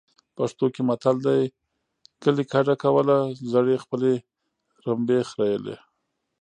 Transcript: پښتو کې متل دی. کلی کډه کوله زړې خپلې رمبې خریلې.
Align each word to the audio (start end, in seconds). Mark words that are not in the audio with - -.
پښتو 0.35 0.65
کې 0.73 0.81
متل 0.89 1.17
دی. 1.27 1.43
کلی 2.23 2.43
کډه 2.51 2.75
کوله 2.83 3.17
زړې 3.51 3.75
خپلې 3.83 4.13
رمبې 4.85 5.19
خریلې. 5.29 5.75